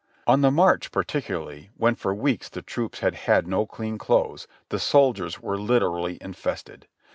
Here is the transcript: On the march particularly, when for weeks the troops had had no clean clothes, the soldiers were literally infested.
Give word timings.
On 0.25 0.41
the 0.41 0.49
march 0.49 0.91
particularly, 0.91 1.69
when 1.77 1.93
for 1.93 2.11
weeks 2.11 2.49
the 2.49 2.63
troops 2.63 3.01
had 3.01 3.13
had 3.13 3.45
no 3.47 3.67
clean 3.67 3.99
clothes, 3.99 4.47
the 4.69 4.79
soldiers 4.79 5.41
were 5.43 5.59
literally 5.61 6.17
infested. 6.21 6.87